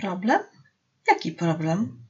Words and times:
Problem? 0.00 0.40
Jaki 1.08 1.32
problem? 1.32 2.04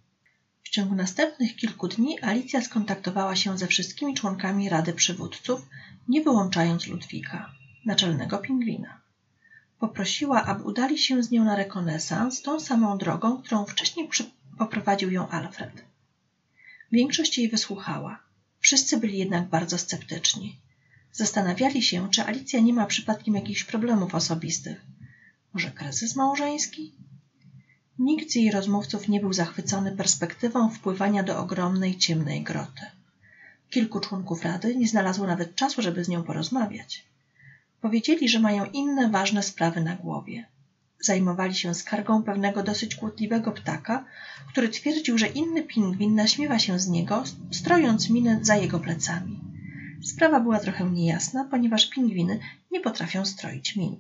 W 0.63 0.69
ciągu 0.69 0.95
następnych 0.95 1.57
kilku 1.57 1.89
dni 1.89 2.23
Alicja 2.23 2.63
skontaktowała 2.63 3.37
się 3.37 3.59
ze 3.59 3.67
wszystkimi 3.67 4.15
członkami 4.15 4.69
Rady 4.69 4.93
Przywódców, 4.93 5.67
nie 6.09 6.23
wyłączając 6.23 6.87
Ludwika, 6.87 7.55
naczelnego 7.85 8.39
pingwina. 8.39 9.01
Poprosiła, 9.79 10.45
aby 10.45 10.63
udali 10.63 10.99
się 10.99 11.23
z 11.23 11.31
nią 11.31 11.45
na 11.45 11.57
rekonesans 11.57 12.43
tą 12.43 12.61
samą 12.61 12.99
drogą, 12.99 13.43
którą 13.43 13.67
wcześniej 13.67 14.09
poprowadził 14.59 15.11
ją 15.11 15.29
Alfred. 15.29 15.85
Większość 16.93 17.39
jej 17.39 17.49
wysłuchała. 17.49 18.19
Wszyscy 18.61 18.97
byli 18.97 19.19
jednak 19.19 19.49
bardzo 19.49 19.79
sceptyczni. 19.79 20.59
Zastanawiali 21.13 21.83
się, 21.83 22.11
czy 22.11 22.25
Alicja 22.25 22.61
nie 22.61 22.73
ma 22.73 22.87
przypadkiem 22.87 23.35
jakichś 23.35 23.65
problemów 23.65 24.15
osobistych. 24.15 24.81
Może 25.55 25.71
kryzys 25.71 26.17
małżeński? 26.17 26.93
Nikt 28.01 28.31
z 28.31 28.35
jej 28.35 28.51
rozmówców 28.51 29.09
nie 29.09 29.21
był 29.21 29.33
zachwycony 29.33 29.93
perspektywą 29.93 30.71
wpływania 30.71 31.23
do 31.23 31.39
ogromnej, 31.39 31.99
ciemnej 31.99 32.43
groty. 32.43 32.83
Kilku 33.71 34.01
członków 34.01 34.45
rady 34.45 34.77
nie 34.77 34.89
znalazło 34.89 35.27
nawet 35.27 35.55
czasu, 35.55 35.83
żeby 35.83 36.05
z 36.05 36.09
nią 36.09 36.23
porozmawiać. 36.23 37.05
Powiedzieli, 37.81 38.29
że 38.29 38.41
mają 38.41 38.65
inne 38.65 39.11
ważne 39.11 39.43
sprawy 39.43 39.81
na 39.81 39.97
głowie. 39.97 40.45
Zajmowali 41.01 41.55
się 41.55 41.75
skargą 41.75 42.23
pewnego 42.23 42.63
dosyć 42.63 42.95
kłótliwego 42.95 43.53
ptaka, 43.53 44.05
który 44.49 44.69
twierdził, 44.69 45.19
że 45.19 45.27
inny 45.27 45.63
pingwin 45.63 46.15
naśmiewa 46.15 46.59
się 46.59 46.79
z 46.79 46.89
niego, 46.89 47.25
strojąc 47.51 48.11
minę 48.11 48.39
za 48.43 48.57
jego 48.57 48.79
plecami. 48.79 49.41
Sprawa 50.05 50.41
była 50.41 50.59
trochę 50.59 50.91
niejasna, 50.91 51.45
ponieważ 51.45 51.91
pingwiny 51.91 52.39
nie 52.71 52.81
potrafią 52.81 53.25
stroić 53.25 53.77
min. 53.77 53.97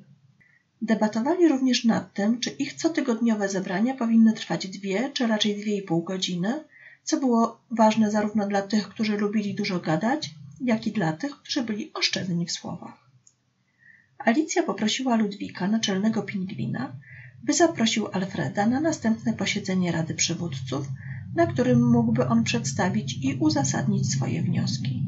Debatowali 0.83 1.49
również 1.49 1.85
nad 1.85 2.15
tym, 2.15 2.41
czy 2.41 2.51
ich 2.51 2.75
cotygodniowe 2.75 3.49
zebrania 3.49 3.95
powinny 3.95 4.33
trwać 4.33 4.69
dwie, 4.69 5.11
czy 5.13 5.27
raczej 5.27 5.57
dwie 5.57 5.77
i 5.77 5.83
pół 5.83 6.03
godziny, 6.03 6.65
co 7.05 7.21
było 7.21 7.61
ważne 7.71 8.11
zarówno 8.11 8.49
dla 8.49 8.63
tych, 8.63 8.89
którzy 8.89 9.17
lubili 9.17 9.55
dużo 9.55 9.81
gadać, 9.81 10.35
jak 10.61 10.87
i 10.87 10.93
dla 10.93 11.13
tych, 11.13 11.37
którzy 11.37 11.63
byli 11.63 11.91
oszczędni 11.95 12.47
w 12.47 12.53
słowach. 12.53 13.11
Alicja 14.19 14.63
poprosiła 14.63 15.17
Ludwika, 15.17 15.69
naczelnego 15.69 16.23
pingwina, 16.23 16.93
by 17.43 17.53
zaprosił 17.53 18.07
Alfreda 18.13 18.67
na 18.67 18.81
następne 18.81 19.33
posiedzenie 19.33 19.93
Rady 19.93 20.15
Przywódców, 20.15 20.89
na 21.35 21.47
którym 21.47 21.91
mógłby 21.91 22.27
on 22.27 22.45
przedstawić 22.45 23.19
i 23.25 23.35
uzasadnić 23.35 24.13
swoje 24.13 24.43
wnioski. 24.43 25.03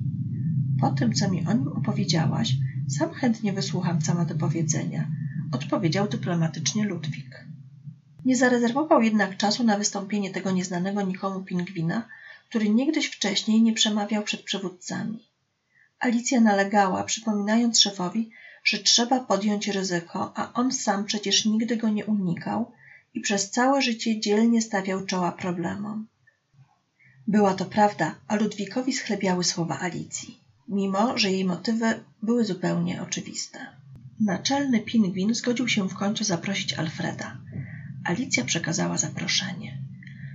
Po 0.80 0.90
tym, 0.90 1.12
co 1.12 1.30
mi 1.30 1.46
o 1.46 1.52
nim 1.52 1.68
opowiedziałaś, 1.68 2.56
sam 2.88 3.10
chętnie 3.10 3.52
wysłucham, 3.52 4.00
co 4.00 4.14
ma 4.14 4.24
do 4.24 4.34
powiedzenia, 4.34 5.10
odpowiedział 5.52 6.08
dyplomatycznie 6.08 6.84
Ludwik. 6.84 7.44
Nie 8.24 8.36
zarezerwował 8.36 9.02
jednak 9.02 9.36
czasu 9.36 9.64
na 9.64 9.78
wystąpienie 9.78 10.30
tego 10.30 10.50
nieznanego 10.50 11.02
nikomu 11.02 11.42
pingwina, 11.42 12.08
który 12.48 12.68
niegdyś 12.68 13.06
wcześniej 13.06 13.62
nie 13.62 13.72
przemawiał 13.72 14.22
przed 14.22 14.42
przywódcami. 14.42 15.28
Alicja 15.98 16.40
nalegała, 16.40 17.04
przypominając 17.04 17.80
szefowi, 17.80 18.30
że 18.64 18.78
trzeba 18.78 19.20
podjąć 19.20 19.68
ryzyko, 19.68 20.32
a 20.36 20.52
on 20.52 20.72
sam 20.72 21.04
przecież 21.04 21.44
nigdy 21.44 21.76
go 21.76 21.88
nie 21.88 22.06
unikał 22.06 22.72
i 23.14 23.20
przez 23.20 23.50
całe 23.50 23.82
życie 23.82 24.20
dzielnie 24.20 24.62
stawiał 24.62 25.06
czoła 25.06 25.32
problemom. 25.32 26.06
Była 27.26 27.54
to 27.54 27.64
prawda, 27.64 28.14
a 28.28 28.36
Ludwikowi 28.36 28.92
schlebiały 28.92 29.44
słowa 29.44 29.80
Alicji, 29.80 30.40
mimo 30.68 31.18
że 31.18 31.30
jej 31.30 31.44
motywy 31.44 32.04
były 32.22 32.44
zupełnie 32.44 33.02
oczywiste. 33.02 33.81
Naczelny 34.24 34.80
pingwin 34.80 35.34
zgodził 35.34 35.68
się 35.68 35.88
w 35.88 35.94
końcu 35.94 36.24
zaprosić 36.24 36.72
Alfreda. 36.72 37.36
Alicja 38.04 38.44
przekazała 38.44 38.98
zaproszenie. 38.98 39.78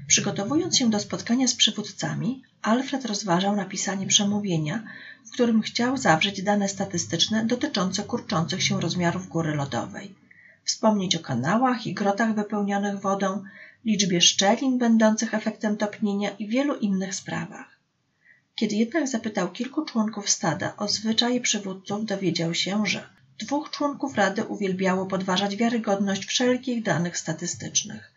Przygotowując 0.08 0.78
się 0.78 0.90
do 0.90 1.00
spotkania 1.00 1.48
z 1.48 1.56
przywódcami, 1.56 2.44
Alfred 2.62 3.06
rozważał 3.06 3.56
napisanie 3.56 4.08
przemówienia, 4.08 4.84
w 5.26 5.32
którym 5.32 5.62
chciał 5.62 5.98
zawrzeć 5.98 6.42
dane 6.42 6.70
statystyczne 6.70 7.46
dotyczące 7.46 8.04
kurczących 8.04 8.64
się 8.64 8.82
rozmiarów 8.82 9.28
góry 9.28 9.56
lodowej, 9.56 10.16
wspomnieć 10.64 11.16
o 11.16 11.20
kanałach 11.20 11.88
i 11.88 11.94
grotach 11.94 12.36
wypełnionych 12.36 13.00
wodą, 13.00 13.44
liczbie 13.86 14.22
szczelin 14.22 14.78
będących 14.78 15.34
efektem 15.34 15.78
topnienia 15.78 16.30
i 16.30 16.48
wielu 16.48 16.76
innych 16.76 17.16
sprawach. 17.16 17.80
Kiedy 18.56 18.76
jednak 18.76 19.08
zapytał 19.08 19.52
kilku 19.52 19.86
członków 19.86 20.30
stada 20.30 20.78
o 20.78 20.88
zwyczaje 20.88 21.42
przywódców, 21.42 22.06
dowiedział 22.06 22.54
się, 22.54 22.86
że 22.86 23.17
dwóch 23.38 23.70
członków 23.70 24.16
Rady 24.16 24.44
uwielbiało 24.44 25.06
podważać 25.06 25.56
wiarygodność 25.56 26.26
wszelkich 26.26 26.84
danych 26.84 27.18
statystycznych. 27.18 28.14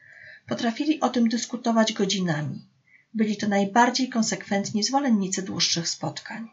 Potrafili 0.47 1.01
o 1.01 1.09
tym 1.09 1.29
dyskutować 1.29 1.93
godzinami. 1.93 2.67
Byli 3.15 3.37
to 3.37 3.49
najbardziej 3.49 4.09
konsekwentni 4.09 4.83
zwolennicy 4.83 5.43
dłuższych 5.43 5.89
spotkań. 5.89 6.51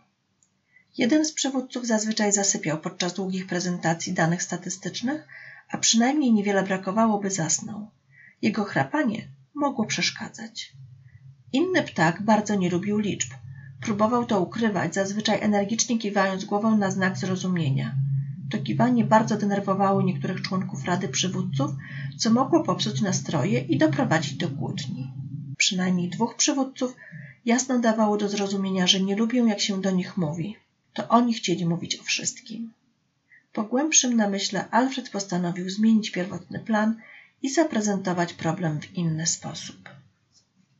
Jeden 0.97 1.25
z 1.25 1.31
przywódców 1.31 1.87
zazwyczaj 1.87 2.33
zasypiał 2.33 2.77
podczas 2.77 3.13
długich 3.13 3.47
prezentacji 3.47 4.13
danych 4.13 4.43
statystycznych, 4.43 5.27
a 5.69 5.77
przynajmniej 5.77 6.33
niewiele 6.33 6.63
brakowało, 6.63 7.19
by 7.19 7.31
zasnął. 7.31 7.87
Jego 8.41 8.63
chrapanie 8.63 9.27
mogło 9.53 9.85
przeszkadzać. 9.85 10.73
Inny 11.53 11.83
ptak 11.83 12.21
bardzo 12.21 12.55
nie 12.55 12.69
lubił 12.69 12.99
liczb. 12.99 13.31
Próbował 13.81 14.25
to 14.25 14.41
ukrywać, 14.41 14.95
zazwyczaj 14.95 15.39
energicznie 15.41 15.99
kiwając 15.99 16.45
głową 16.45 16.77
na 16.77 16.91
znak 16.91 17.17
zrozumienia. 17.17 17.95
To 18.49 18.57
kiwanie 18.57 19.03
bardzo 19.03 19.37
denerwowało 19.37 20.01
niektórych 20.01 20.41
członków 20.41 20.85
Rady 20.85 21.07
Przywódców, 21.07 21.71
co 22.17 22.29
mogło 22.29 22.63
popsuć 22.63 23.01
nastroje 23.01 23.59
i 23.59 23.77
doprowadzić 23.77 24.33
do 24.33 24.49
kłótni. 24.49 25.11
Przynajmniej 25.57 26.09
dwóch 26.09 26.35
przywódców 26.35 26.95
jasno 27.45 27.79
dawało 27.79 28.17
do 28.17 28.29
zrozumienia, 28.29 28.87
że 28.87 28.99
nie 28.99 29.15
lubią, 29.15 29.45
jak 29.45 29.59
się 29.59 29.81
do 29.81 29.91
nich 29.91 30.17
mówi. 30.17 30.55
To 30.93 31.07
oni 31.07 31.33
chcieli 31.33 31.65
mówić 31.65 31.99
o 31.99 32.03
wszystkim. 32.03 32.71
Po 33.53 33.63
głębszym 33.63 34.15
namyśle 34.15 34.69
Alfred 34.69 35.09
postanowił 35.09 35.69
zmienić 35.69 36.11
pierwotny 36.11 36.59
plan 36.59 36.95
i 37.41 37.49
zaprezentować 37.49 38.33
problem 38.33 38.81
w 38.81 38.93
inny 38.93 39.27
sposób. 39.27 39.89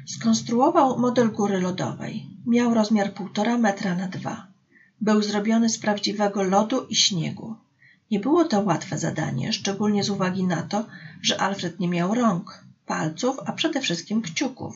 Skonstruował 0.06 1.00
model 1.00 1.32
góry 1.32 1.62
lodowej. 1.62 2.26
Miał 2.46 2.74
rozmiar 2.74 3.14
1,5 3.14 3.60
metra 3.60 3.96
na 3.96 4.08
2. 4.08 4.48
Był 5.02 5.24
zrobiony 5.24 5.70
z 5.70 5.80
prawdziwego 5.80 6.44
lodu 6.44 6.86
i 6.90 6.96
śniegu. 6.96 7.56
Nie 8.12 8.20
było 8.20 8.46
to 8.46 8.62
łatwe 8.62 8.98
zadanie, 8.98 9.54
szczególnie 9.54 10.04
z 10.04 10.10
uwagi 10.10 10.44
na 10.44 10.62
to, 10.62 10.86
że 11.22 11.42
Alfred 11.42 11.80
nie 11.80 11.88
miał 11.88 12.16
rąk, 12.16 12.64
palców, 12.86 13.38
a 13.46 13.52
przede 13.52 13.82
wszystkim 13.82 14.22
kciuków. 14.22 14.76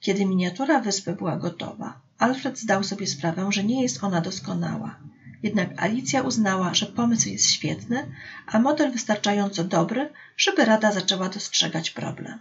Kiedy 0.00 0.24
miniatura 0.26 0.80
wyspy 0.80 1.12
była 1.12 1.36
gotowa, 1.36 2.00
Alfred 2.18 2.58
zdał 2.58 2.84
sobie 2.84 3.06
sprawę, 3.06 3.52
że 3.52 3.64
nie 3.64 3.82
jest 3.82 4.04
ona 4.04 4.20
doskonała. 4.20 4.98
Jednak 5.42 5.82
Alicja 5.82 6.22
uznała, 6.22 6.74
że 6.74 6.86
pomysł 6.86 7.28
jest 7.28 7.50
świetny, 7.50 8.06
a 8.46 8.58
model 8.58 8.92
wystarczająco 8.92 9.64
dobry, 9.64 10.10
żeby 10.36 10.64
Rada 10.64 10.92
zaczęła 10.92 11.28
dostrzegać 11.28 11.90
problem. 11.90 12.38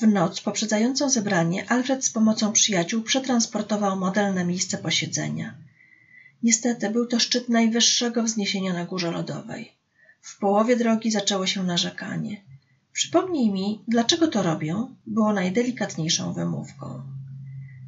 W 0.00 0.06
noc 0.06 0.40
poprzedzającą 0.40 1.10
zebranie 1.10 1.70
Alfred 1.70 2.04
z 2.04 2.10
pomocą 2.10 2.52
przyjaciół 2.52 3.02
przetransportował 3.02 3.96
model 3.96 4.34
na 4.34 4.44
miejsce 4.44 4.78
posiedzenia. 4.78 5.54
Niestety 6.42 6.90
był 6.90 7.06
to 7.06 7.20
szczyt 7.20 7.48
najwyższego 7.48 8.22
wzniesienia 8.22 8.72
na 8.72 8.84
górze 8.84 9.10
lodowej. 9.10 9.72
W 10.20 10.38
połowie 10.38 10.76
drogi 10.76 11.10
zaczęło 11.10 11.46
się 11.46 11.62
narzekanie. 11.62 12.40
Przypomnij 12.92 13.50
mi, 13.50 13.84
dlaczego 13.88 14.28
to 14.28 14.42
robią, 14.42 14.94
było 15.06 15.32
najdelikatniejszą 15.32 16.32
wymówką. 16.32 17.02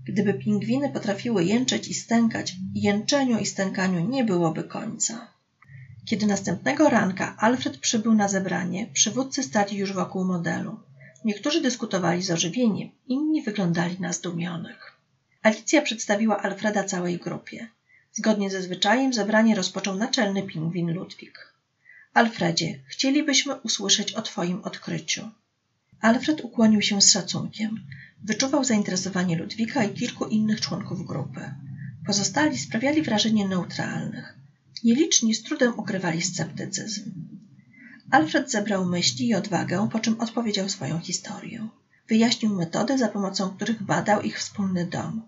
Gdyby 0.05 0.35
pingwiny 0.35 0.93
potrafiły 0.93 1.45
jęczeć 1.45 1.89
i 1.89 1.95
stękać, 1.95 2.57
jęczeniu 2.75 3.39
i 3.39 3.47
stękaniu 3.47 4.09
nie 4.09 4.25
byłoby 4.25 4.65
końca. 4.65 5.29
Kiedy 6.05 6.27
następnego 6.27 6.91
ranka 6.91 7.37
Alfred 7.39 7.79
przybył 7.79 8.15
na 8.15 8.29
zebranie, 8.29 8.87
przywódcy 8.93 9.43
stali 9.43 9.77
już 9.77 9.93
wokół 9.93 10.25
modelu. 10.25 10.81
Niektórzy 11.25 11.61
dyskutowali 11.61 12.23
z 12.23 12.31
ożywieniem, 12.31 12.91
inni 13.07 13.43
wyglądali 13.43 14.01
na 14.01 14.13
zdumionych. 14.13 14.93
Alicja 15.43 15.83
przedstawiła 15.83 16.43
Alfreda 16.43 16.85
całej 16.85 17.19
grupie. 17.19 17.69
Zgodnie 18.13 18.51
ze 18.51 18.63
zwyczajem 18.63 19.13
zebranie 19.13 19.55
rozpoczął 19.55 19.97
naczelny 19.97 20.43
pingwin 20.43 20.93
Ludwik. 20.93 21.53
Alfredzie, 22.15 22.79
chcielibyśmy 22.87 23.55
usłyszeć 23.55 24.13
o 24.13 24.23
Twoim 24.23 24.63
odkryciu. 24.63 25.31
Alfred 26.01 26.41
ukłonił 26.41 26.83
się 26.83 27.03
z 27.03 27.13
szacunkiem. 27.13 27.87
Wyczuwał 28.23 28.65
zainteresowanie 28.65 29.37
Ludwika 29.37 29.85
i 29.85 29.95
kilku 29.95 30.27
innych 30.27 30.61
członków 30.61 31.07
grupy. 31.07 31.55
Pozostali 32.07 32.59
sprawiali 32.59 33.03
wrażenie 33.03 33.49
neutralnych. 33.49 34.39
Nieliczni 34.85 35.35
z 35.35 35.43
trudem 35.43 35.79
ukrywali 35.79 36.23
sceptycyzm. 36.23 37.13
Alfred 38.11 38.51
zebrał 38.51 38.85
myśli 38.85 39.29
i 39.29 39.35
odwagę, 39.35 39.89
po 39.93 40.01
czym 40.01 40.21
odpowiedział 40.21 40.69
swoją 40.69 40.99
historię. 40.99 41.69
Wyjaśnił 42.09 42.55
metody, 42.55 42.99
za 42.99 43.09
pomocą 43.09 43.51
których 43.51 43.83
badał 43.83 44.23
ich 44.23 44.39
wspólny 44.39 44.87
dom. 44.87 45.23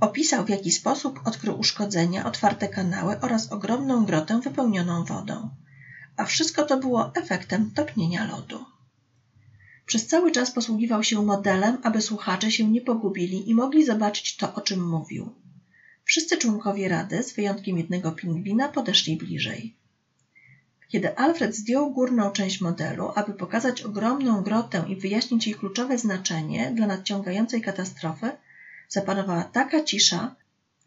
Opisał, 0.00 0.44
w 0.44 0.48
jaki 0.48 0.72
sposób 0.72 1.20
odkrył 1.24 1.58
uszkodzenia, 1.58 2.26
otwarte 2.26 2.68
kanały 2.68 3.20
oraz 3.20 3.52
ogromną 3.52 4.04
grotę 4.04 4.40
wypełnioną 4.40 5.04
wodą. 5.04 5.50
A 6.16 6.24
wszystko 6.24 6.64
to 6.64 6.76
było 6.76 7.14
efektem 7.14 7.70
topnienia 7.70 8.26
lodu. 8.26 8.64
Przez 9.86 10.06
cały 10.06 10.32
czas 10.32 10.50
posługiwał 10.50 11.04
się 11.04 11.22
modelem, 11.22 11.78
aby 11.82 12.02
słuchacze 12.02 12.50
się 12.50 12.70
nie 12.70 12.80
pogubili 12.80 13.50
i 13.50 13.54
mogli 13.54 13.84
zobaczyć 13.84 14.36
to, 14.36 14.54
o 14.54 14.60
czym 14.60 14.88
mówił. 14.88 15.34
Wszyscy 16.04 16.38
członkowie 16.38 16.88
rady, 16.88 17.22
z 17.22 17.34
wyjątkiem 17.34 17.78
jednego 17.78 18.12
pingwina, 18.12 18.68
podeszli 18.68 19.16
bliżej. 19.16 19.76
Kiedy 20.88 21.16
Alfred 21.16 21.56
zdjął 21.56 21.92
górną 21.92 22.30
część 22.30 22.60
modelu, 22.60 23.10
aby 23.14 23.34
pokazać 23.34 23.82
ogromną 23.82 24.42
grotę 24.42 24.84
i 24.88 24.96
wyjaśnić 24.96 25.46
jej 25.46 25.56
kluczowe 25.56 25.98
znaczenie 25.98 26.72
dla 26.74 26.86
nadciągającej 26.86 27.62
katastrofy, 27.62 28.30
zapanowała 28.88 29.44
taka 29.44 29.84
cisza, 29.84 30.34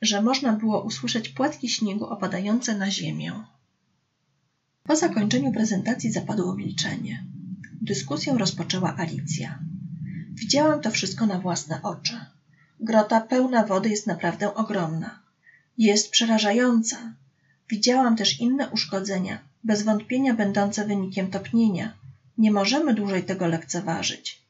że 0.02 0.22
można 0.22 0.54
było 0.54 0.84
usłyszeć 0.84 1.30
płatki 1.30 1.70
śniegu 1.70 2.06
opadające 2.06 2.78
na 2.78 2.92
ziemię. 2.92 3.44
Po 4.84 4.96
zakończeniu 4.96 5.52
prezentacji 5.52 6.12
zapadło 6.12 6.56
milczenie. 6.56 7.24
Dyskusję 7.82 8.38
rozpoczęła 8.38 8.98
Alicja. 8.98 9.60
Widziałam 10.34 10.82
to 10.82 10.92
wszystko 10.92 11.26
na 11.26 11.40
własne 11.40 11.82
oczy. 11.84 12.20
Grota 12.80 13.22
pełna 13.22 13.66
wody 13.66 13.90
jest 13.90 14.08
naprawdę 14.08 14.54
ogromna. 14.54 15.20
Jest 15.78 16.12
przerażająca. 16.12 16.98
Widziałam 17.70 18.16
też 18.16 18.40
inne 18.40 18.70
uszkodzenia, 18.70 19.40
bez 19.68 19.84
wątpienia 19.84 20.34
będące 20.34 20.86
wynikiem 20.86 21.32
topnienia. 21.32 21.94
Nie 22.38 22.52
możemy 22.52 22.94
dłużej 22.94 23.24
tego 23.24 23.48
lekceważyć. 23.48 24.42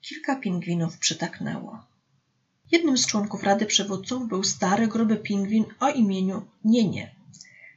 Kilka 0.00 0.36
pingwinów 0.36 0.98
przytaknęło. 0.98 1.78
Jednym 2.70 2.98
z 2.98 3.06
członków 3.06 3.42
Rady 3.42 3.66
Przywódców 3.66 4.28
był 4.28 4.44
stary, 4.44 4.88
gruby 4.88 5.16
pingwin 5.16 5.64
o 5.80 5.88
imieniu 5.88 6.42
Nienie. 6.64 7.14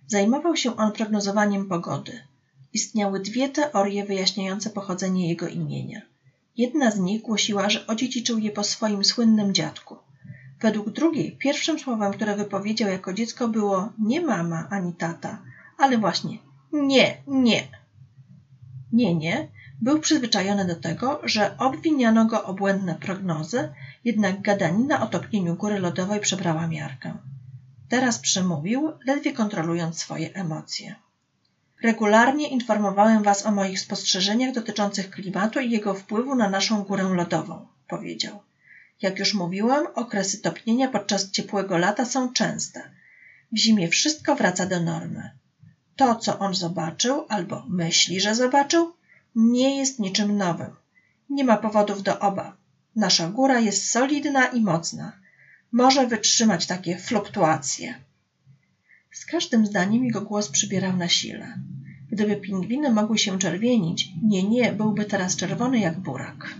Zajmował 0.07 0.55
się 0.55 0.77
on 0.77 0.91
prognozowaniem 0.91 1.69
pogody. 1.69 2.21
Istniały 2.73 3.19
dwie 3.19 3.49
teorie 3.49 4.05
wyjaśniające 4.05 4.69
pochodzenie 4.69 5.29
jego 5.29 5.47
imienia. 5.47 6.01
Jedna 6.57 6.91
z 6.91 6.99
nich 6.99 7.21
głosiła, 7.21 7.69
że 7.69 7.87
odziedziczył 7.87 8.37
je 8.37 8.51
po 8.51 8.63
swoim 8.63 9.03
słynnym 9.03 9.53
dziadku. 9.53 9.97
Według 10.61 10.89
drugiej, 10.89 11.37
pierwszym 11.37 11.79
słowem, 11.79 12.13
które 12.13 12.35
wypowiedział 12.35 12.89
jako 12.89 13.13
dziecko 13.13 13.47
było 13.47 13.89
nie 13.99 14.21
mama 14.21 14.67
ani 14.69 14.93
tata, 14.93 15.41
ale 15.77 15.97
właśnie 15.97 16.44
nie, 16.75 17.17
nie. 17.27 17.67
Nie, 18.91 19.15
nie 19.15 19.47
był 19.81 19.99
przyzwyczajony 19.99 20.65
do 20.65 20.75
tego, 20.75 21.21
że 21.23 21.57
obwiniano 21.57 22.25
go 22.25 22.43
o 22.43 22.53
błędne 22.53 22.95
prognozy, 22.95 23.69
jednak 24.03 24.41
gadanina 24.41 25.01
o 25.03 25.07
topnieniu 25.07 25.55
góry 25.55 25.79
lodowej 25.79 26.19
przebrała 26.19 26.67
miarkę. 26.67 27.17
Teraz 27.89 28.19
przemówił, 28.19 28.91
ledwie 29.05 29.33
kontrolując 29.33 29.99
swoje 29.99 30.33
emocje. 30.33 30.95
Regularnie 31.83 32.47
informowałem 32.47 33.23
Was 33.23 33.45
o 33.45 33.51
moich 33.51 33.79
spostrzeżeniach 33.79 34.53
dotyczących 34.53 35.09
klimatu 35.09 35.59
i 35.59 35.71
jego 35.71 35.93
wpływu 35.93 36.35
na 36.35 36.49
naszą 36.49 36.83
górę 36.83 37.03
lodową, 37.03 37.67
powiedział. 37.87 38.39
Jak 39.01 39.19
już 39.19 39.33
mówiłem, 39.33 39.87
okresy 39.95 40.41
topnienia 40.41 40.87
podczas 40.87 41.31
ciepłego 41.31 41.77
lata 41.77 42.05
są 42.05 42.33
częste. 42.33 42.91
W 43.51 43.57
zimie 43.57 43.87
wszystko 43.87 44.35
wraca 44.35 44.65
do 44.65 44.79
normy. 44.79 45.31
To, 45.95 46.15
co 46.15 46.39
on 46.39 46.55
zobaczył 46.55 47.25
albo 47.29 47.63
myśli, 47.69 48.21
że 48.21 48.35
zobaczył, 48.35 48.93
nie 49.35 49.77
jest 49.77 49.99
niczym 49.99 50.37
nowym. 50.37 50.75
Nie 51.29 51.43
ma 51.43 51.57
powodów 51.57 52.03
do 52.03 52.19
obaw. 52.19 52.53
Nasza 52.95 53.29
góra 53.29 53.59
jest 53.59 53.89
solidna 53.89 54.45
i 54.45 54.61
mocna. 54.61 55.11
Może 55.71 56.07
wytrzymać 56.07 56.65
takie 56.65 56.97
fluktuacje. 56.97 57.95
Z 59.11 59.25
każdym 59.25 59.65
zdaniem 59.65 60.05
jego 60.05 60.21
głos 60.21 60.49
przybierał 60.49 60.97
na 60.97 61.09
sile. 61.09 61.59
Gdyby 62.11 62.35
pingwiny 62.35 62.91
mogły 62.91 63.17
się 63.17 63.39
czerwienić, 63.39 64.09
nie, 64.23 64.43
nie 64.43 64.71
byłby 64.71 65.05
teraz 65.05 65.35
czerwony 65.35 65.79
jak 65.79 65.99
burak. 65.99 66.55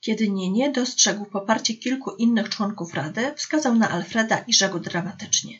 Kiedy 0.00 0.30
nie, 0.30 0.50
nie 0.50 0.72
dostrzegł 0.72 1.24
poparcie 1.24 1.74
kilku 1.74 2.10
innych 2.10 2.48
członków 2.48 2.94
rady, 2.94 3.32
wskazał 3.36 3.74
na 3.74 3.90
Alfreda 3.90 4.38
i 4.38 4.54
rzekł 4.54 4.78
dramatycznie. 4.78 5.58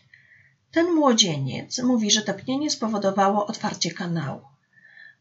Ten 0.73 0.95
młodzieniec 0.95 1.79
mówi, 1.83 2.11
że 2.11 2.23
topnienie 2.23 2.71
spowodowało 2.71 3.47
otwarcie 3.47 3.91
kanału. 3.91 4.41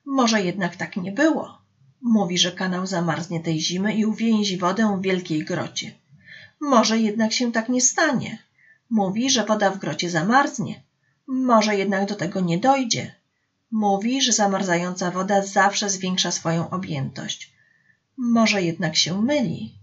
Może 0.06 0.42
jednak 0.42 0.76
tak 0.76 0.98
nie 0.98 1.12
było. 1.12 1.62
Mówi, 2.02 2.38
że 2.38 2.52
kanał 2.52 2.88
zamarznie 2.88 3.40
tej 3.40 3.60
zimy 3.60 3.96
i 3.96 4.06
uwięzi 4.06 4.58
wodę 4.58 4.98
w 4.98 5.02
wielkiej 5.02 5.46
grocie. 5.46 5.92
Może 6.60 7.00
jednak 7.00 7.34
się 7.34 7.52
tak 7.52 7.70
nie 7.70 7.82
stanie. 7.82 8.38
Mówi, 8.90 9.30
że 9.30 9.46
woda 9.46 9.72
w 9.72 9.78
grocie 9.78 10.10
zamarznie. 10.10 10.84
Może 11.28 11.76
jednak 11.76 12.10
do 12.10 12.16
tego 12.16 12.40
nie 12.40 12.58
dojdzie. 12.58 13.16
Mówi, 13.72 14.22
że 14.22 14.32
zamarzająca 14.32 15.12
woda 15.12 15.42
zawsze 15.42 15.90
zwiększa 15.90 16.32
swoją 16.32 16.70
objętość. 16.70 17.54
Może 18.18 18.62
jednak 18.62 18.96
się 18.96 19.22
myli. 19.22 19.76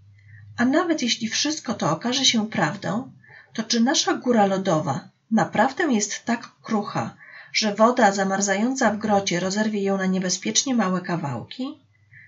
A 0.56 0.64
nawet 0.64 1.02
jeśli 1.02 1.28
wszystko 1.28 1.74
to 1.74 1.90
okaże 1.90 2.24
się 2.24 2.48
prawdą, 2.48 3.12
to 3.52 3.62
czy 3.62 3.80
nasza 3.80 4.14
góra 4.14 4.46
lodowa 4.46 5.13
naprawdę 5.34 5.92
jest 5.92 6.24
tak 6.24 6.50
krucha, 6.62 7.16
że 7.52 7.74
woda 7.74 8.12
zamarzająca 8.12 8.90
w 8.90 8.98
grocie 8.98 9.40
rozerwie 9.40 9.82
ją 9.82 9.98
na 9.98 10.06
niebezpiecznie 10.06 10.74
małe 10.74 11.00
kawałki? 11.00 11.78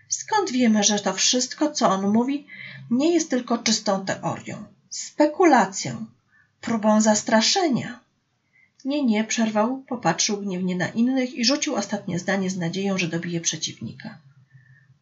Skąd 0.09 0.51
wiemy, 0.51 0.85
że 0.85 0.99
to 0.99 1.13
wszystko, 1.13 1.73
co 1.73 1.91
on 1.91 2.13
mówi, 2.13 2.47
nie 2.91 3.15
jest 3.15 3.31
tylko 3.31 3.59
czystą 3.59 4.05
teorią, 4.05 4.65
spekulacją, 4.91 6.07
próbą 6.61 7.01
zastraszenia? 7.01 8.01
Nie, 8.85 9.05
nie, 9.05 9.25
przerwał, 9.25 9.85
popatrzył 9.89 10.37
gniewnie 10.37 10.77
na 10.77 10.89
innych 10.89 11.35
i 11.35 11.45
rzucił 11.45 11.75
ostatnie 11.75 12.19
zdanie 12.19 12.51
z 12.51 12.57
nadzieją, 12.57 12.99
że 12.99 13.09
dobije 13.09 13.41
przeciwnika. 13.41 14.19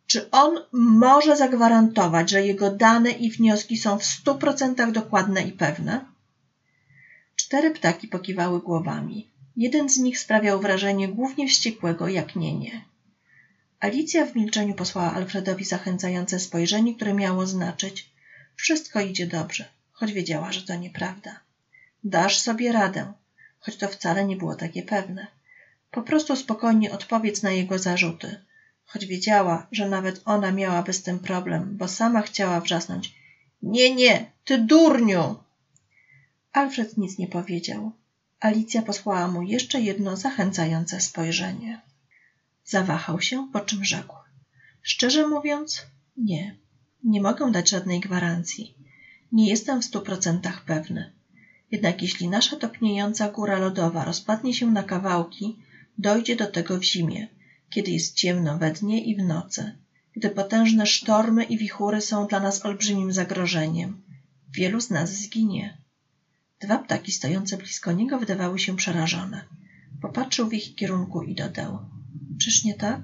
Czy 0.06 0.30
on 0.30 0.58
może 0.72 1.36
zagwarantować, 1.36 2.30
że 2.30 2.46
jego 2.46 2.70
dane 2.70 3.10
i 3.10 3.30
wnioski 3.30 3.76
są 3.78 3.98
w 3.98 4.04
stu 4.04 4.34
procentach 4.34 4.92
dokładne 4.92 5.42
i 5.42 5.52
pewne? 5.52 6.13
Cztery 7.54 7.70
ptaki 7.70 8.08
pokiwały 8.08 8.60
głowami. 8.60 9.30
Jeden 9.56 9.88
z 9.88 9.98
nich 9.98 10.18
sprawiał 10.18 10.60
wrażenie 10.60 11.08
głównie 11.08 11.48
wściekłego, 11.48 12.08
jak 12.08 12.36
nienie. 12.36 12.84
Alicja 13.80 14.26
w 14.26 14.36
milczeniu 14.36 14.74
posłała 14.74 15.12
Alfredowi 15.12 15.64
zachęcające 15.64 16.40
spojrzenie, 16.40 16.94
które 16.94 17.14
miało 17.14 17.46
znaczyć 17.46 18.10
wszystko 18.56 19.00
idzie 19.00 19.26
dobrze, 19.26 19.64
choć 19.92 20.12
wiedziała, 20.12 20.52
że 20.52 20.62
to 20.62 20.74
nieprawda. 20.74 21.40
Dasz 22.04 22.38
sobie 22.38 22.72
radę, 22.72 23.12
choć 23.58 23.76
to 23.76 23.88
wcale 23.88 24.24
nie 24.24 24.36
było 24.36 24.54
takie 24.54 24.82
pewne. 24.82 25.26
Po 25.90 26.02
prostu 26.02 26.36
spokojnie 26.36 26.92
odpowiedz 26.92 27.42
na 27.42 27.50
jego 27.50 27.78
zarzuty, 27.78 28.40
choć 28.84 29.06
wiedziała, 29.06 29.66
że 29.72 29.88
nawet 29.88 30.22
ona 30.24 30.52
miałaby 30.52 30.92
z 30.92 31.02
tym 31.02 31.18
problem, 31.18 31.76
bo 31.76 31.88
sama 31.88 32.22
chciała 32.22 32.60
wrzasnąć 32.60 33.14
Nie, 33.62 33.94
nie, 33.94 34.30
ty 34.44 34.58
durniu! 34.58 35.43
Alfred 36.54 36.96
nic 36.96 37.18
nie 37.18 37.28
powiedział. 37.28 37.92
Alicja 38.40 38.82
posłała 38.82 39.28
mu 39.28 39.42
jeszcze 39.42 39.80
jedno 39.80 40.16
zachęcające 40.16 41.00
spojrzenie. 41.00 41.80
Zawahał 42.64 43.20
się, 43.20 43.48
po 43.52 43.60
czym 43.60 43.84
rzekł. 43.84 44.16
Szczerze 44.82 45.28
mówiąc, 45.28 45.82
nie. 46.16 46.56
Nie 47.04 47.20
mogę 47.22 47.52
dać 47.52 47.70
żadnej 47.70 48.00
gwarancji. 48.00 48.74
Nie 49.32 49.48
jestem 49.48 49.82
w 49.82 49.84
stu 49.84 50.00
procentach 50.00 50.64
pewny. 50.64 51.12
Jednak 51.70 52.02
jeśli 52.02 52.28
nasza 52.28 52.56
topniejąca 52.56 53.28
góra 53.28 53.58
lodowa 53.58 54.04
rozpadnie 54.04 54.54
się 54.54 54.70
na 54.70 54.82
kawałki, 54.82 55.58
dojdzie 55.98 56.36
do 56.36 56.46
tego 56.46 56.78
w 56.78 56.84
zimie, 56.84 57.28
kiedy 57.70 57.90
jest 57.90 58.14
ciemno 58.14 58.58
we 58.58 58.72
dnie 58.72 59.04
i 59.04 59.16
w 59.16 59.22
nocy, 59.22 59.78
gdy 60.12 60.30
potężne 60.30 60.86
sztormy 60.86 61.44
i 61.44 61.58
wichury 61.58 62.00
są 62.00 62.26
dla 62.26 62.40
nas 62.40 62.64
olbrzymim 62.66 63.12
zagrożeniem. 63.12 64.02
Wielu 64.52 64.80
z 64.80 64.90
nas 64.90 65.10
zginie. 65.10 65.83
Dwa 66.64 66.78
ptaki 66.78 67.12
stojące 67.12 67.56
blisko 67.56 67.92
niego 67.92 68.18
wydawały 68.18 68.58
się 68.58 68.76
przerażone. 68.76 69.44
Popatrzył 70.02 70.48
w 70.48 70.54
ich 70.54 70.74
kierunku 70.74 71.22
i 71.22 71.34
dodał: 71.34 71.78
Czyż 72.40 72.64
nie 72.64 72.74
tak? 72.74 73.00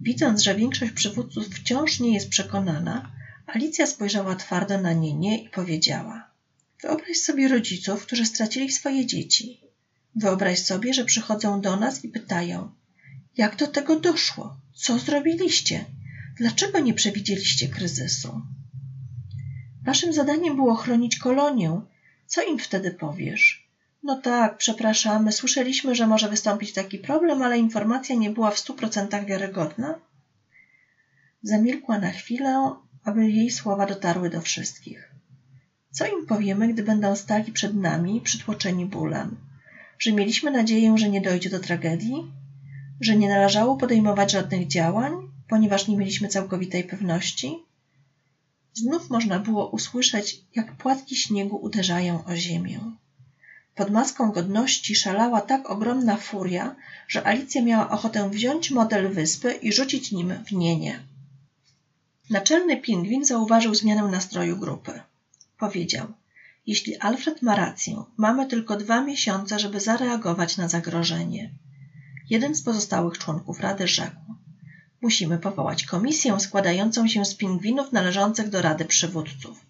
Widząc, 0.00 0.42
że 0.42 0.54
większość 0.54 0.92
przywódców 0.92 1.48
wciąż 1.48 2.00
nie 2.00 2.14
jest 2.14 2.28
przekonana, 2.28 3.12
Alicja 3.46 3.86
spojrzała 3.86 4.36
twardo 4.36 4.80
na 4.80 4.92
Nienie 4.92 5.44
i 5.44 5.48
powiedziała: 5.48 6.30
Wyobraź 6.82 7.16
sobie 7.16 7.48
rodziców, 7.48 8.06
którzy 8.06 8.26
stracili 8.26 8.72
swoje 8.72 9.06
dzieci. 9.06 9.60
Wyobraź 10.16 10.58
sobie, 10.58 10.94
że 10.94 11.04
przychodzą 11.04 11.60
do 11.60 11.76
nas 11.76 12.04
i 12.04 12.08
pytają: 12.08 12.70
Jak 13.36 13.56
do 13.56 13.66
tego 13.66 14.00
doszło? 14.00 14.56
Co 14.74 14.98
zrobiliście? 14.98 15.84
Dlaczego 16.36 16.80
nie 16.80 16.94
przewidzieliście 16.94 17.68
kryzysu? 17.68 18.42
Waszym 19.84 20.12
zadaniem 20.12 20.56
było 20.56 20.74
chronić 20.74 21.18
kolonię, 21.18 21.80
co 22.26 22.42
im 22.42 22.58
wtedy 22.58 22.90
powiesz? 22.90 23.68
No 24.02 24.20
tak, 24.20 24.56
przepraszamy, 24.56 25.32
słyszeliśmy, 25.32 25.94
że 25.94 26.06
może 26.06 26.28
wystąpić 26.28 26.72
taki 26.72 26.98
problem, 26.98 27.42
ale 27.42 27.58
informacja 27.58 28.16
nie 28.16 28.30
była 28.30 28.50
w 28.50 28.58
stu 28.58 28.74
procentach 28.74 29.24
wiarygodna. 29.24 29.94
Zamilkła 31.42 31.98
na 31.98 32.10
chwilę, 32.10 32.74
aby 33.04 33.30
jej 33.30 33.50
słowa 33.50 33.86
dotarły 33.86 34.30
do 34.30 34.40
wszystkich. 34.40 35.14
Co 35.90 36.06
im 36.06 36.26
powiemy, 36.26 36.68
gdy 36.68 36.82
będą 36.82 37.16
stali 37.16 37.52
przed 37.52 37.74
nami, 37.74 38.20
przytłoczeni 38.20 38.86
bólem? 38.86 39.36
Że 39.98 40.12
mieliśmy 40.12 40.50
nadzieję, 40.50 40.98
że 40.98 41.08
nie 41.08 41.20
dojdzie 41.20 41.50
do 41.50 41.60
tragedii? 41.60 42.32
Że 43.00 43.16
nie 43.16 43.28
należało 43.28 43.76
podejmować 43.76 44.32
żadnych 44.32 44.66
działań? 44.66 45.34
ponieważ 45.48 45.88
nie 45.88 45.96
mieliśmy 45.96 46.28
całkowitej 46.28 46.84
pewności? 46.84 47.56
Znów 48.74 49.10
można 49.10 49.38
było 49.38 49.68
usłyszeć, 49.68 50.40
jak 50.54 50.76
płatki 50.76 51.16
śniegu 51.16 51.56
uderzają 51.56 52.24
o 52.24 52.36
ziemię. 52.36 52.80
Pod 53.74 53.90
maską 53.90 54.32
godności 54.32 54.94
szalała 54.94 55.40
tak 55.40 55.70
ogromna 55.70 56.16
furia, 56.16 56.76
że 57.08 57.26
Alicja 57.26 57.62
miała 57.62 57.90
ochotę 57.90 58.30
wziąć 58.30 58.70
model 58.70 59.12
wyspy 59.12 59.52
i 59.52 59.72
rzucić 59.72 60.12
nim 60.12 60.34
w 60.46 60.52
nienie. 60.52 61.00
Naczelny 62.30 62.76
pingwin 62.76 63.24
zauważył 63.24 63.74
zmianę 63.74 64.02
nastroju 64.02 64.56
grupy. 64.56 65.00
Powiedział: 65.58 66.06
Jeśli 66.66 66.96
Alfred 66.98 67.42
ma 67.42 67.56
rację, 67.56 68.04
mamy 68.16 68.46
tylko 68.46 68.76
dwa 68.76 69.04
miesiące, 69.04 69.58
żeby 69.58 69.80
zareagować 69.80 70.56
na 70.56 70.68
zagrożenie. 70.68 71.50
Jeden 72.30 72.54
z 72.54 72.62
pozostałych 72.62 73.18
członków 73.18 73.60
rady 73.60 73.88
rzekł: 73.88 74.23
Musimy 75.04 75.38
powołać 75.38 75.84
komisję 75.84 76.40
składającą 76.40 77.08
się 77.08 77.24
z 77.24 77.34
pingwinów 77.34 77.92
należących 77.92 78.48
do 78.48 78.62
Rady 78.62 78.84
Przywódców. 78.84 79.66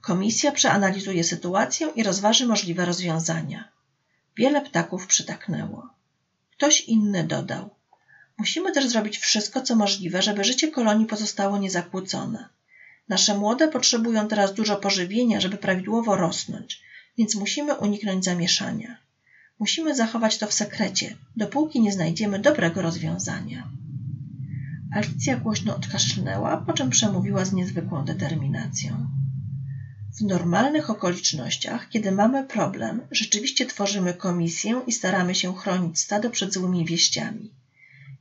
Komisja 0.00 0.52
przeanalizuje 0.52 1.24
sytuację 1.24 1.88
i 1.96 2.02
rozważy 2.02 2.46
możliwe 2.46 2.84
rozwiązania. 2.84 3.68
Wiele 4.36 4.60
ptaków 4.60 5.06
przytaknęło. 5.06 5.88
Ktoś 6.52 6.80
inny 6.80 7.24
dodał: 7.24 7.70
Musimy 8.38 8.72
też 8.72 8.86
zrobić 8.86 9.18
wszystko, 9.18 9.60
co 9.60 9.76
możliwe, 9.76 10.22
żeby 10.22 10.44
życie 10.44 10.68
kolonii 10.68 11.06
pozostało 11.06 11.58
niezakłócone. 11.58 12.48
Nasze 13.08 13.38
młode 13.38 13.68
potrzebują 13.68 14.28
teraz 14.28 14.54
dużo 14.54 14.76
pożywienia, 14.76 15.40
żeby 15.40 15.56
prawidłowo 15.56 16.16
rosnąć, 16.16 16.82
więc 17.18 17.34
musimy 17.34 17.74
uniknąć 17.74 18.24
zamieszania. 18.24 18.96
Musimy 19.58 19.94
zachować 19.94 20.38
to 20.38 20.46
w 20.46 20.52
sekrecie, 20.52 21.16
dopóki 21.36 21.80
nie 21.80 21.92
znajdziemy 21.92 22.38
dobrego 22.38 22.82
rozwiązania. 22.82 23.68
Alicja 24.92 25.36
głośno 25.36 25.76
odkaszlnęła, 25.76 26.56
po 26.56 26.72
czym 26.72 26.90
przemówiła 26.90 27.44
z 27.44 27.52
niezwykłą 27.52 28.04
determinacją. 28.04 29.06
W 30.18 30.20
normalnych 30.20 30.90
okolicznościach, 30.90 31.88
kiedy 31.88 32.12
mamy 32.12 32.44
problem, 32.44 33.00
rzeczywiście 33.10 33.66
tworzymy 33.66 34.14
komisję 34.14 34.82
i 34.86 34.92
staramy 34.92 35.34
się 35.34 35.54
chronić 35.54 35.98
stado 35.98 36.30
przed 36.30 36.52
złymi 36.54 36.84
wieściami. 36.84 37.50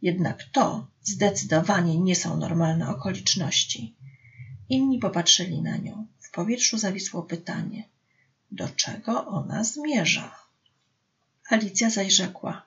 Jednak 0.02 0.44
to 0.44 0.88
zdecydowanie 1.04 1.98
nie 2.00 2.16
są 2.16 2.38
normalne 2.38 2.90
okoliczności. 2.90 3.96
Inni 4.70 5.00
popatrzyli 5.00 5.62
na 5.62 5.78
nią. 5.78 6.08
W 6.20 6.32
powietrzu 6.32 6.78
zawisło 6.78 7.24
pytanie: 7.24 7.84
do 8.52 8.70
czego 8.70 9.28
ona 9.28 9.64
zmierza? 9.64 10.36
Alicja 11.50 11.90
zaś 11.90 12.14
rzekła: 12.14 12.66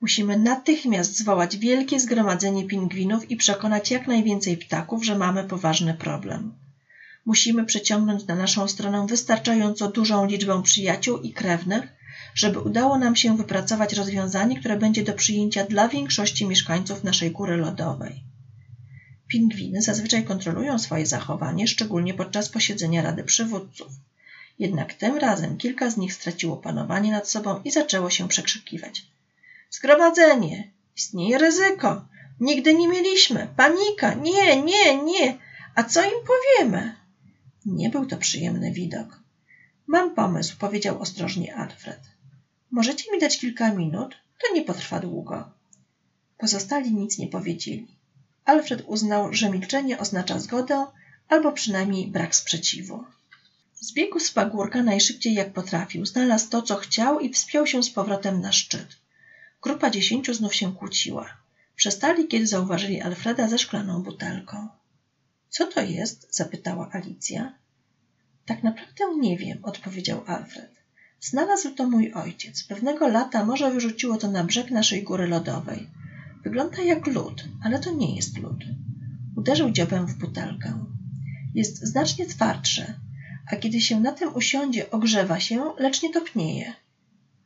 Musimy 0.00 0.36
natychmiast 0.36 1.18
zwołać 1.18 1.56
wielkie 1.56 2.00
zgromadzenie 2.00 2.66
pingwinów 2.66 3.30
i 3.30 3.36
przekonać 3.36 3.90
jak 3.90 4.06
najwięcej 4.06 4.56
ptaków, 4.56 5.04
że 5.04 5.18
mamy 5.18 5.44
poważny 5.44 5.94
problem. 5.94 6.54
Musimy 7.26 7.64
przyciągnąć 7.64 8.26
na 8.26 8.34
naszą 8.34 8.68
stronę 8.68 9.06
wystarczająco 9.06 9.90
dużą 9.90 10.26
liczbę 10.26 10.62
przyjaciół 10.62 11.18
i 11.18 11.32
krewnych, 11.32 11.88
żeby 12.34 12.60
udało 12.60 12.98
nam 12.98 13.16
się 13.16 13.36
wypracować 13.36 13.92
rozwiązanie, 13.92 14.60
które 14.60 14.76
będzie 14.76 15.04
do 15.04 15.12
przyjęcia 15.12 15.64
dla 15.64 15.88
większości 15.88 16.46
mieszkańców 16.46 17.04
naszej 17.04 17.30
góry 17.30 17.56
lodowej. 17.56 18.24
Pingwiny 19.28 19.82
zazwyczaj 19.82 20.24
kontrolują 20.24 20.78
swoje 20.78 21.06
zachowanie, 21.06 21.68
szczególnie 21.68 22.14
podczas 22.14 22.48
posiedzenia 22.48 23.02
Rady 23.02 23.24
Przywódców. 23.24 23.92
Jednak 24.58 24.94
tym 24.94 25.16
razem 25.16 25.56
kilka 25.56 25.90
z 25.90 25.96
nich 25.96 26.14
straciło 26.14 26.56
panowanie 26.56 27.10
nad 27.10 27.28
sobą 27.28 27.60
i 27.64 27.70
zaczęło 27.70 28.10
się 28.10 28.28
przekrzykiwać. 28.28 29.09
Zgromadzenie! 29.70 30.70
Istnieje 30.96 31.38
ryzyko! 31.38 32.04
Nigdy 32.40 32.74
nie 32.74 32.88
mieliśmy! 32.88 33.48
Panika! 33.56 34.14
Nie, 34.14 34.62
nie, 34.62 35.02
nie! 35.02 35.38
A 35.74 35.84
co 35.84 36.04
im 36.04 36.20
powiemy? 36.26 36.96
Nie 37.66 37.90
był 37.90 38.06
to 38.06 38.16
przyjemny 38.16 38.72
widok. 38.72 39.20
Mam 39.86 40.14
pomysł, 40.14 40.56
powiedział 40.58 41.02
ostrożnie 41.02 41.56
Alfred. 41.56 42.00
Możecie 42.70 43.12
mi 43.12 43.20
dać 43.20 43.38
kilka 43.38 43.74
minut? 43.74 44.14
To 44.40 44.54
nie 44.54 44.62
potrwa 44.62 45.00
długo. 45.00 45.50
Pozostali 46.38 46.94
nic 46.94 47.18
nie 47.18 47.26
powiedzieli. 47.26 47.86
Alfred 48.44 48.82
uznał, 48.86 49.32
że 49.32 49.50
milczenie 49.50 49.98
oznacza 49.98 50.38
zgodę 50.38 50.86
albo 51.28 51.52
przynajmniej 51.52 52.06
brak 52.06 52.34
sprzeciwu. 52.34 53.04
Zbiegł 53.80 54.20
z 54.20 54.30
pagórka 54.30 54.82
najszybciej 54.82 55.34
jak 55.34 55.52
potrafił, 55.52 56.06
znalazł 56.06 56.48
to, 56.50 56.62
co 56.62 56.76
chciał 56.76 57.20
i 57.20 57.32
wspiął 57.32 57.66
się 57.66 57.82
z 57.82 57.90
powrotem 57.90 58.40
na 58.40 58.52
szczyt. 58.52 58.99
Grupa 59.62 59.90
dziesięciu 59.90 60.34
znów 60.34 60.54
się 60.54 60.74
kłóciła. 60.74 61.26
Przestali, 61.76 62.28
kiedy 62.28 62.46
zauważyli 62.46 63.00
Alfreda 63.00 63.48
ze 63.48 63.58
szklaną 63.58 64.02
butelką. 64.02 64.68
Co 65.48 65.66
to 65.66 65.80
jest? 65.80 66.36
zapytała 66.36 66.90
Alicja. 66.92 67.52
Tak 68.46 68.62
naprawdę 68.62 69.04
nie 69.20 69.38
wiem, 69.38 69.58
odpowiedział 69.62 70.22
Alfred. 70.26 70.70
Znalazł 71.20 71.74
to 71.74 71.90
mój 71.90 72.12
ojciec. 72.12 72.64
Pewnego 72.64 73.08
lata 73.08 73.44
morze 73.44 73.70
wyrzuciło 73.70 74.16
to 74.16 74.30
na 74.30 74.44
brzeg 74.44 74.70
naszej 74.70 75.02
góry 75.02 75.26
lodowej. 75.26 75.86
Wygląda 76.44 76.82
jak 76.82 77.06
lód, 77.06 77.44
ale 77.62 77.78
to 77.78 77.92
nie 77.92 78.16
jest 78.16 78.38
lód. 78.38 78.64
Uderzył 79.36 79.70
dziobem 79.70 80.06
w 80.06 80.18
butelkę. 80.18 80.84
Jest 81.54 81.78
znacznie 81.78 82.26
twardsze, 82.26 82.94
a 83.52 83.56
kiedy 83.56 83.80
się 83.80 84.00
na 84.00 84.12
tym 84.12 84.34
usiądzie, 84.34 84.90
ogrzewa 84.90 85.40
się, 85.40 85.72
lecz 85.78 86.02
nie 86.02 86.12
topnieje. 86.12 86.74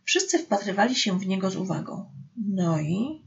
Wszyscy 0.05 0.39
wpatrywali 0.39 0.95
się 0.95 1.19
w 1.19 1.27
niego 1.27 1.51
z 1.51 1.57
uwagą. 1.57 2.11
No 2.37 2.81
i? 2.81 3.23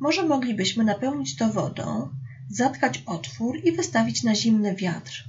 Może 0.00 0.26
moglibyśmy 0.26 0.84
napełnić 0.84 1.36
to 1.36 1.48
wodą, 1.48 2.08
zatkać 2.50 3.02
otwór 3.06 3.56
i 3.64 3.72
wystawić 3.72 4.22
na 4.22 4.34
zimny 4.34 4.74
wiatr. 4.74 5.24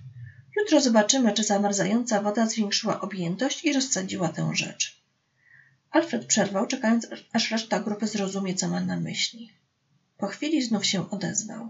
Jutro 0.57 0.81
zobaczymy, 0.81 1.33
czy 1.33 1.43
zamarzająca 1.43 2.21
woda 2.21 2.47
zwiększyła 2.47 3.01
objętość 3.01 3.65
i 3.65 3.73
rozsadziła 3.73 4.29
tę 4.29 4.51
rzecz. 4.53 5.01
Alfred 5.91 6.25
przerwał, 6.25 6.67
czekając, 6.67 7.07
aż 7.33 7.51
reszta 7.51 7.79
grupy 7.79 8.07
zrozumie, 8.07 8.55
co 8.55 8.67
ma 8.67 8.79
na 8.79 8.99
myśli. 8.99 9.51
Po 10.17 10.27
chwili 10.27 10.61
znów 10.63 10.85
się 10.85 11.09
odezwał. 11.09 11.69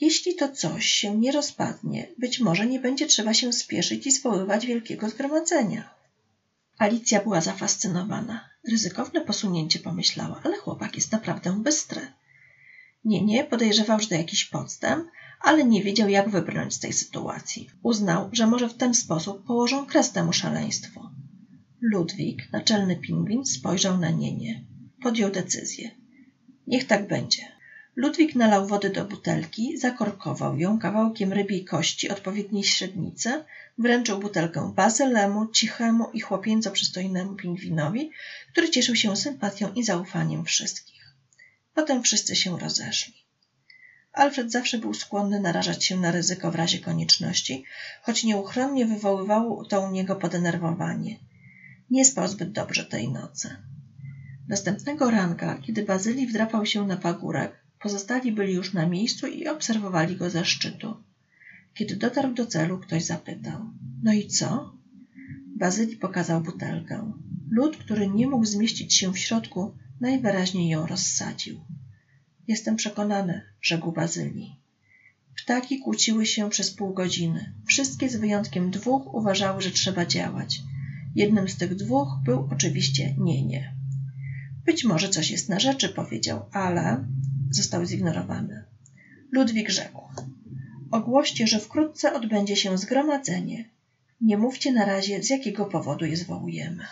Jeśli 0.00 0.34
to 0.34 0.48
coś 0.48 0.86
się 0.86 1.18
nie 1.18 1.32
rozpadnie, 1.32 2.08
być 2.18 2.40
może 2.40 2.66
nie 2.66 2.80
będzie 2.80 3.06
trzeba 3.06 3.34
się 3.34 3.52
spieszyć 3.52 4.06
i 4.06 4.10
zwoływać 4.10 4.66
wielkiego 4.66 5.08
zgromadzenia. 5.08 5.97
Alicja 6.78 7.22
była 7.22 7.40
zafascynowana. 7.40 8.48
Ryzykowne 8.70 9.20
posunięcie 9.20 9.78
pomyślała, 9.78 10.40
ale 10.44 10.56
chłopak 10.56 10.94
jest 10.94 11.12
naprawdę 11.12 11.62
bystry. 11.62 12.00
Nie, 13.04 13.24
nie, 13.24 13.44
podejrzewał, 13.44 14.00
że 14.00 14.08
to 14.08 14.14
jakiś 14.14 14.44
podstęp, 14.44 15.08
ale 15.40 15.64
nie 15.64 15.82
wiedział, 15.82 16.08
jak 16.08 16.28
wybrnąć 16.30 16.74
z 16.74 16.78
tej 16.78 16.92
sytuacji. 16.92 17.70
Uznał, 17.82 18.28
że 18.32 18.46
może 18.46 18.68
w 18.68 18.76
ten 18.76 18.94
sposób 18.94 19.46
położą 19.46 19.86
kres 19.86 20.12
temu 20.12 20.32
szaleństwu. 20.32 21.00
Ludwik, 21.80 22.52
naczelny 22.52 22.96
pingwin, 22.96 23.46
spojrzał 23.46 23.98
na 23.98 24.10
nienie. 24.10 24.64
Podjął 25.02 25.30
decyzję. 25.30 25.90
Niech 26.66 26.86
tak 26.86 27.08
będzie. 27.08 27.57
Ludwik 27.98 28.34
nalał 28.34 28.66
wody 28.66 28.90
do 28.90 29.04
butelki, 29.04 29.78
zakorkował 29.78 30.58
ją 30.58 30.78
kawałkiem 30.78 31.32
rybiej 31.32 31.64
kości 31.64 32.08
odpowiedniej 32.08 32.64
średnicy, 32.64 33.44
wręczył 33.78 34.18
butelkę 34.18 34.72
Bazylemu, 34.76 35.46
cichemu 35.46 36.10
i 36.12 36.20
chłopięco 36.20 36.70
przystojnemu 36.70 37.34
pingwinowi, 37.34 38.10
który 38.52 38.70
cieszył 38.70 38.96
się 38.96 39.16
sympatią 39.16 39.72
i 39.72 39.84
zaufaniem 39.84 40.44
wszystkich. 40.44 41.16
Potem 41.74 42.02
wszyscy 42.02 42.36
się 42.36 42.58
rozeszli. 42.58 43.14
Alfred 44.12 44.52
zawsze 44.52 44.78
był 44.78 44.94
skłonny 44.94 45.40
narażać 45.40 45.84
się 45.84 45.96
na 45.96 46.10
ryzyko 46.10 46.50
w 46.50 46.56
razie 46.56 46.78
konieczności, 46.78 47.64
choć 48.02 48.24
nieuchronnie 48.24 48.86
wywoływało 48.86 49.64
to 49.64 49.80
u 49.80 49.90
niego 49.90 50.16
podenerwowanie. 50.16 51.16
Nie 51.90 52.04
spał 52.04 52.28
zbyt 52.28 52.52
dobrze 52.52 52.84
tej 52.84 53.08
nocy. 53.08 53.56
Następnego 54.48 55.10
ranka, 55.10 55.58
kiedy 55.66 55.82
Bazylii 55.82 56.26
wdrapał 56.26 56.66
się 56.66 56.86
na 56.86 56.96
pagórek, 56.96 57.57
pozostali 57.80 58.32
byli 58.32 58.54
już 58.54 58.72
na 58.72 58.86
miejscu 58.86 59.26
i 59.26 59.48
obserwowali 59.48 60.16
go 60.16 60.30
ze 60.30 60.44
szczytu. 60.44 60.96
Kiedy 61.74 61.96
dotarł 61.96 62.34
do 62.34 62.46
celu, 62.46 62.78
ktoś 62.78 63.04
zapytał: 63.04 63.60
No 64.02 64.12
i 64.12 64.28
co? 64.28 64.72
Bazylii 65.56 65.96
pokazał 65.96 66.40
butelkę. 66.40 67.12
Lud, 67.50 67.76
który 67.76 68.08
nie 68.08 68.26
mógł 68.26 68.44
zmieścić 68.44 68.94
się 68.94 69.12
w 69.12 69.18
środku, 69.18 69.74
najwyraźniej 70.00 70.68
ją 70.68 70.86
rozsadził. 70.86 71.60
Jestem 72.48 72.76
przekonany, 72.76 73.42
rzekł 73.62 73.92
Bazylii. 73.92 74.56
Ptaki 75.36 75.78
kłóciły 75.78 76.26
się 76.26 76.50
przez 76.50 76.70
pół 76.70 76.94
godziny. 76.94 77.52
Wszystkie 77.66 78.08
z 78.08 78.16
wyjątkiem 78.16 78.70
dwóch 78.70 79.14
uważały, 79.14 79.62
że 79.62 79.70
trzeba 79.70 80.06
działać. 80.06 80.60
Jednym 81.14 81.48
z 81.48 81.56
tych 81.56 81.74
dwóch 81.74 82.08
był 82.24 82.48
oczywiście 82.52 83.14
Nienie. 83.18 83.74
Być 84.66 84.84
może 84.84 85.08
coś 85.08 85.30
jest 85.30 85.48
na 85.48 85.60
rzeczy, 85.60 85.88
powiedział, 85.88 86.46
ale 86.52 87.04
został 87.50 87.86
zignorowany. 87.86 88.64
Ludwik 89.32 89.70
rzekł. 89.70 90.02
Ogłoście, 90.90 91.46
że 91.46 91.60
wkrótce 91.60 92.14
odbędzie 92.14 92.56
się 92.56 92.78
zgromadzenie. 92.78 93.64
Nie 94.20 94.38
mówcie 94.38 94.72
na 94.72 94.84
razie, 94.84 95.22
z 95.22 95.30
jakiego 95.30 95.64
powodu 95.64 96.04
je 96.04 96.16
zwołujemy. 96.16 96.84